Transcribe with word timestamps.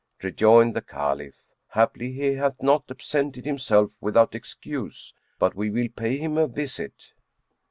'"Rejoined 0.23 0.75
the 0.75 0.81
Caliph, 0.81 1.35
"Haply 1.75 2.11
he 2.11 2.33
hath 2.33 2.63
not 2.63 2.85
absented 2.89 3.45
himself 3.45 3.91
without 4.01 4.33
excuse, 4.33 5.13
but 5.37 5.53
we 5.53 5.69
will 5.69 5.89
pay 5.89 6.17
him 6.17 6.39
a 6.39 6.47
visit." 6.47 7.11